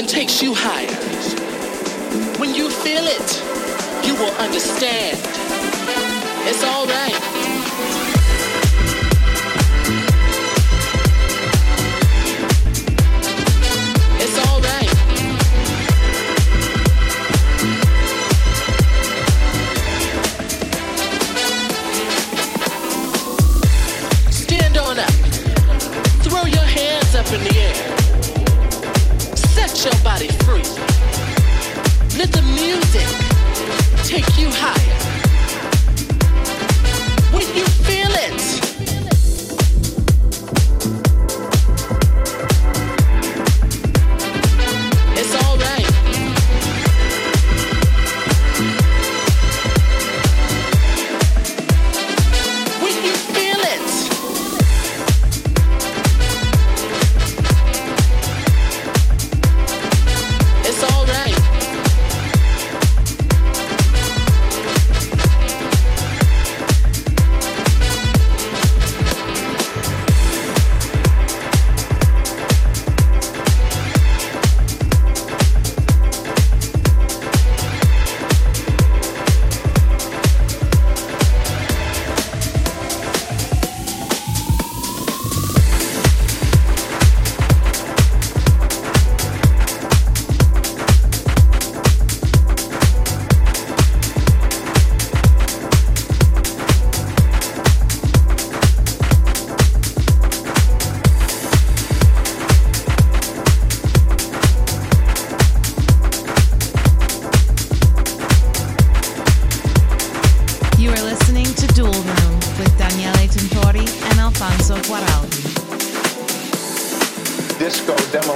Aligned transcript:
and 0.00 0.08
takes 0.08 0.40
you 0.40 0.54
higher. 0.56 0.88
When 2.38 2.54
you 2.54 2.70
feel 2.70 3.04
it, 3.04 4.06
you 4.06 4.14
will 4.14 4.32
understand. 4.40 5.18
It's 6.48 6.64
all 6.64 6.86
right. 6.86 7.39
Let 32.20 32.32
the 32.32 32.42
music 32.42 33.08
take 34.04 34.38
you 34.38 34.50
higher. 34.52 34.99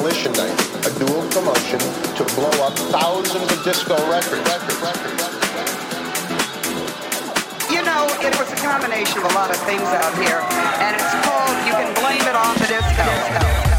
Demolition 0.04 0.32
Night, 0.32 0.60
a 0.84 0.98
dual 0.98 1.22
promotion 1.30 1.78
to 1.78 2.24
blow 2.36 2.52
up 2.62 2.76
thousands 2.92 3.50
of 3.50 3.64
disco 3.64 3.96
records. 4.10 4.50
You 7.72 7.82
know, 7.82 8.04
it 8.20 8.38
was 8.38 8.52
a 8.52 8.56
combination 8.56 9.16
of 9.20 9.24
a 9.24 9.34
lot 9.34 9.48
of 9.48 9.56
things 9.64 9.80
out 9.80 10.14
here, 10.22 10.44
and 10.84 10.94
it's 10.94 11.14
called 11.24 11.56
You 11.66 11.72
Can 11.72 11.94
Blame 11.94 12.20
It 12.20 12.36
On 12.36 12.54
The 12.56 12.66
Disco. 12.66 13.02
disco. 13.02 13.73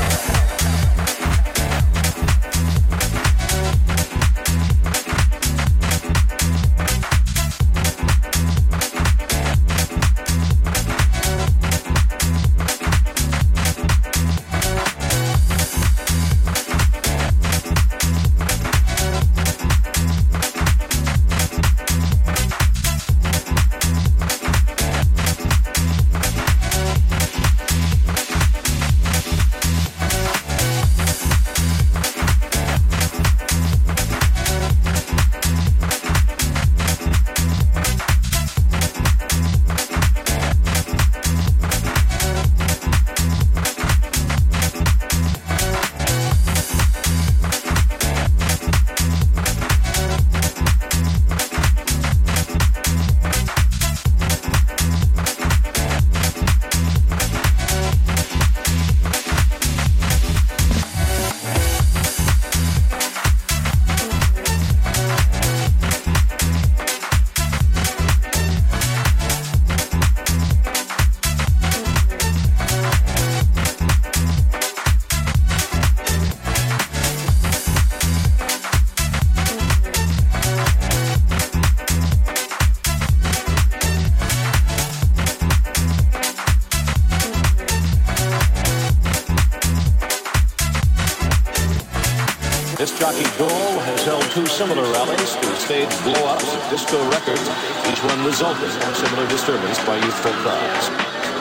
Jockey 93.05 93.37
Joel 93.37 93.77
has 93.85 94.01
held 94.01 94.25
two 94.33 94.47
similar 94.47 94.81
rallies 94.81 95.37
to 95.37 95.45
stage 95.61 95.93
blow-ups 96.01 96.49
of 96.49 96.69
disco 96.73 96.97
records, 97.13 97.45
each 97.85 98.01
one 98.01 98.25
resulting 98.25 98.65
in 98.65 98.81
a 98.81 98.95
similar 98.97 99.29
disturbance 99.29 99.77
by 99.85 99.93
youthful 100.01 100.33
crowds. 100.41 100.89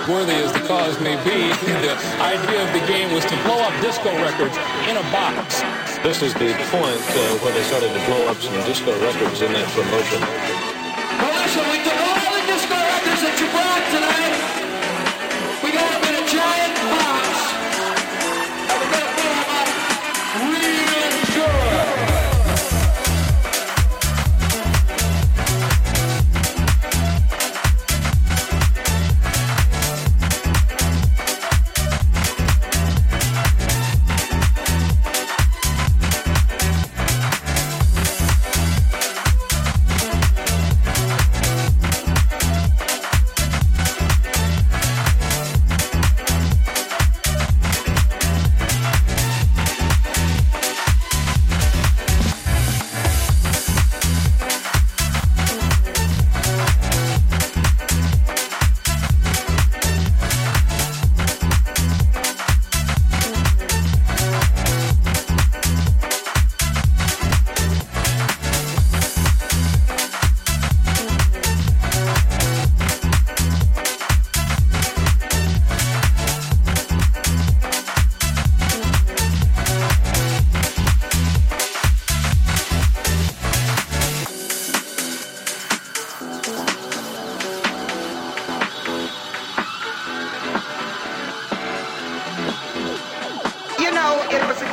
Worthy 0.04 0.36
as 0.44 0.52
the 0.52 0.60
cause 0.68 1.00
may 1.00 1.16
be, 1.24 1.48
the 1.80 1.96
idea 2.20 2.60
of 2.60 2.70
the 2.76 2.84
game 2.84 3.14
was 3.14 3.24
to 3.24 3.36
blow 3.48 3.64
up 3.64 3.72
disco 3.80 4.12
records 4.20 4.52
in 4.92 5.00
a 5.00 5.04
box. 5.08 5.64
This 6.04 6.20
is 6.20 6.34
the 6.34 6.52
point 6.68 7.00
uh, 7.00 7.40
where 7.40 7.54
they 7.56 7.64
started 7.64 7.96
to 7.96 8.00
blow 8.12 8.28
up 8.28 8.36
some 8.44 8.52
disco 8.68 8.92
records 9.00 9.40
in 9.40 9.50
that 9.54 9.64
promotion. 9.72 10.63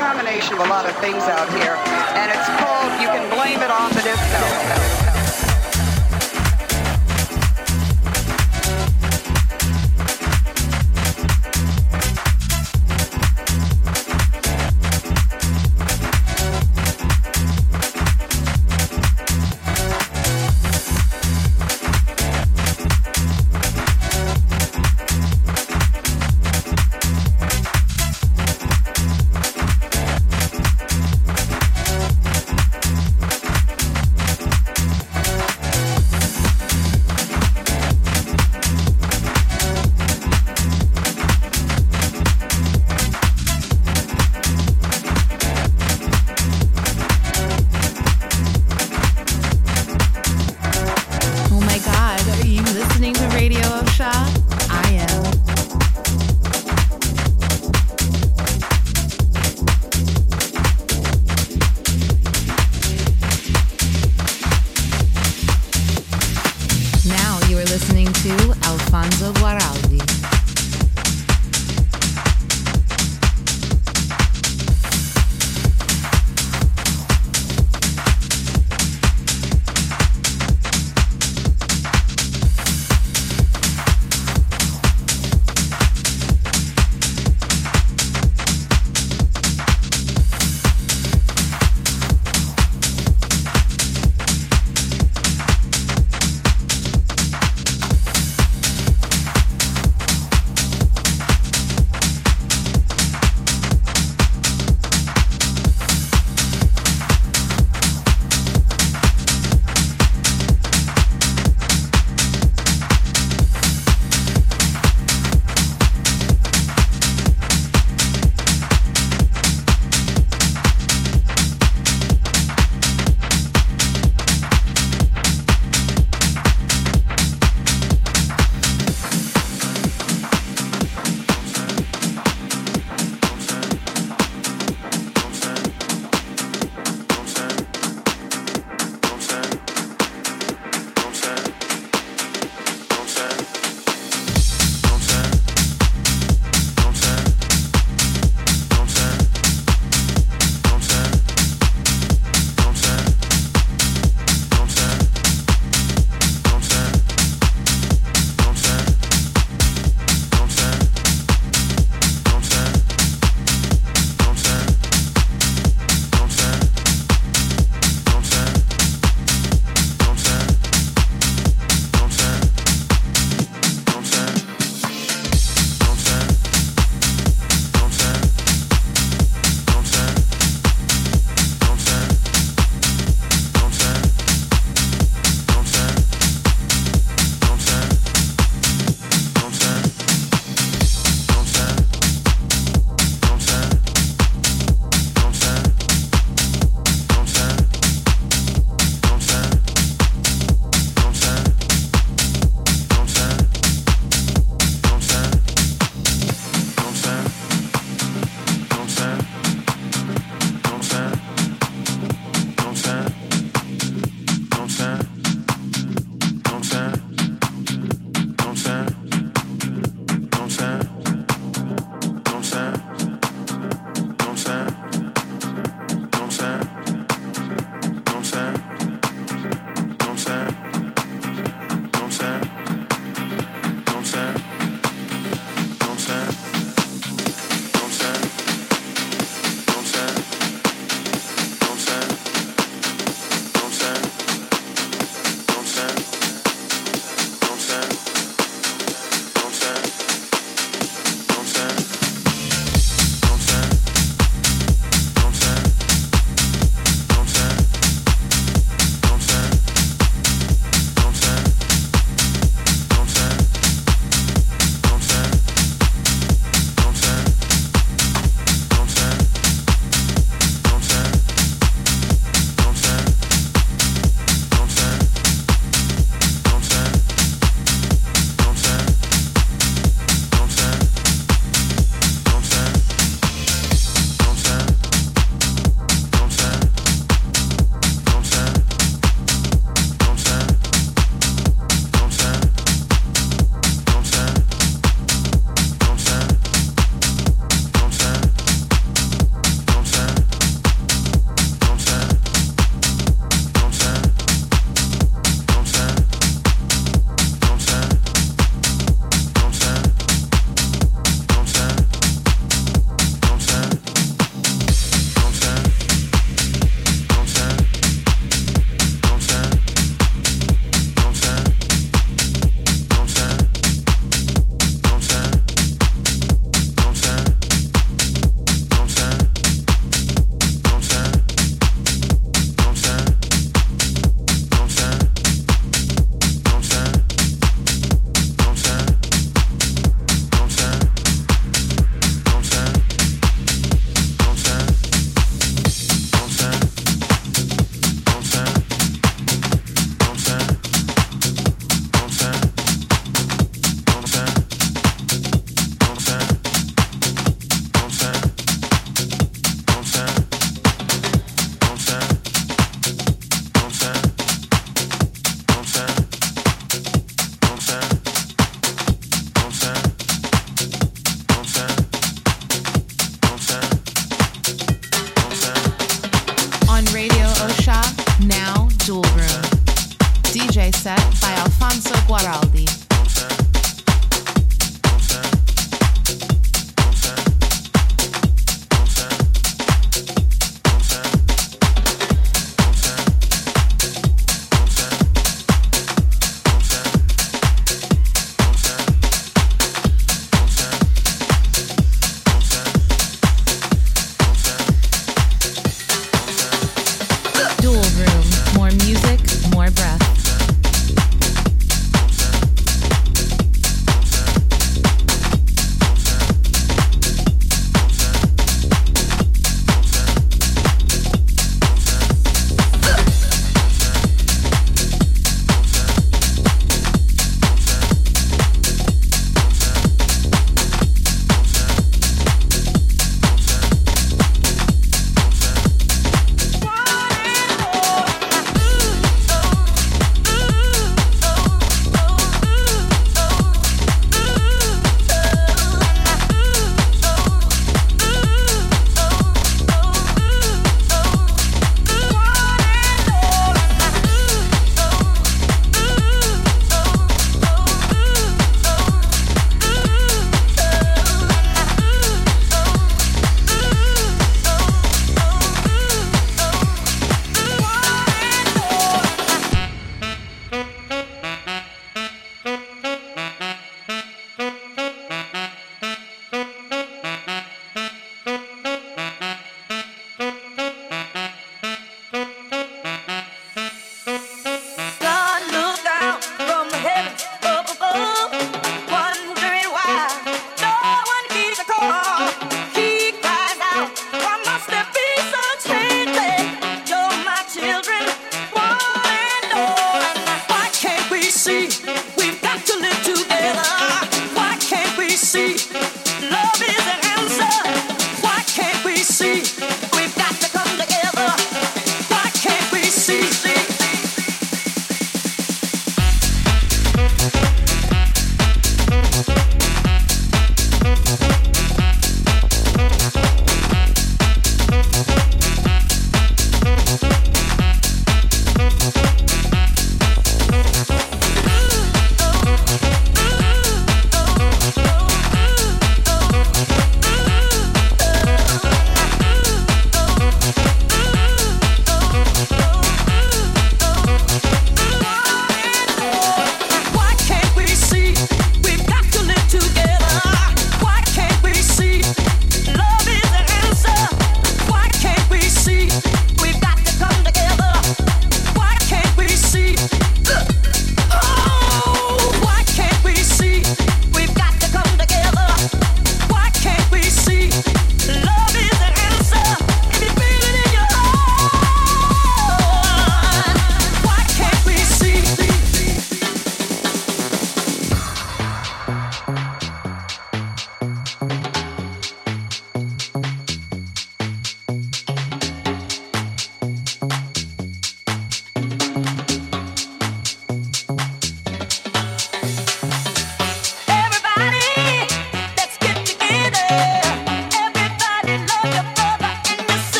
Combination 0.00 0.54
of 0.54 0.60
a 0.60 0.68
lot 0.70 0.88
of 0.88 0.96
things 0.96 1.22
out 1.24 1.46
here, 1.60 1.76
and 2.16 2.32
it's 2.32 2.48
called 2.58 2.90
You 3.02 3.08
Can 3.08 3.28
Blame 3.36 3.60
It 3.60 3.70
on 3.70 3.90
the 3.92 4.00
Disco. 4.00 4.99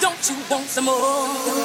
Don't 0.00 0.30
you 0.30 0.36
want 0.50 0.66
some 0.66 0.84
more? 0.86 1.61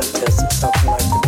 contest 0.00 0.44
or 0.44 0.50
something 0.50 0.90
like 0.90 0.98
that. 0.98 1.27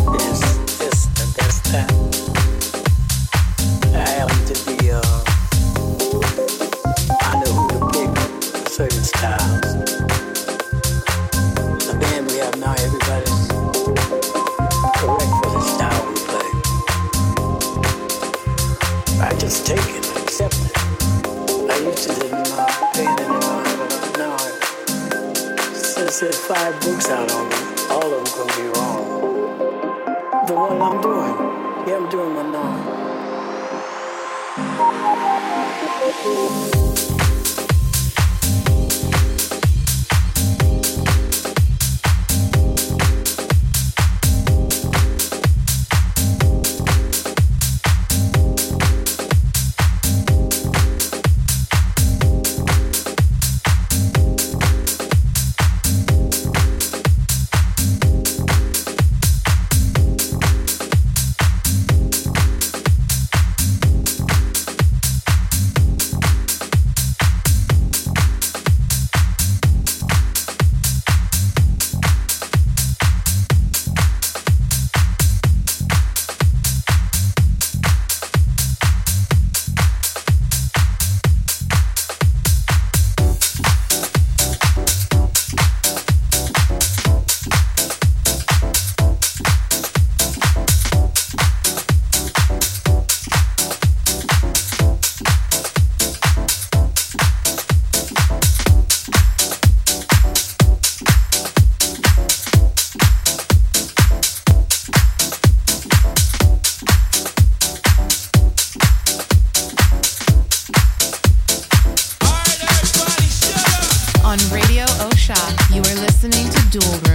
Doorway. 116.70 117.09